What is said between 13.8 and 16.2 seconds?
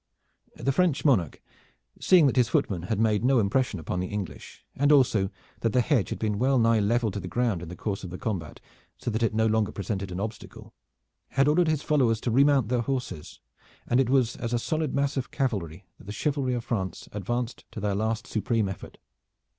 and it was as a solid mass of cavalry that the